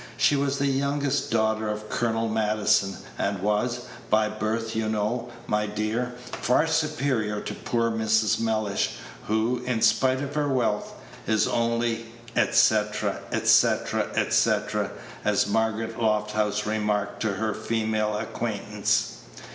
[0.17, 5.67] She was the youngest daughter of Colonel Maddison, and was, "by birth, you know, my
[5.67, 8.39] dear, far superior to poor Mrs.
[8.39, 8.95] Mellish,
[9.27, 10.95] who, in spite of her wealth,
[11.27, 14.89] is only, etc., etc., etc.,"
[15.23, 19.17] as Margaret Lofthouse remarked to her female acquaintance.